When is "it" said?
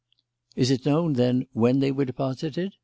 0.71-0.83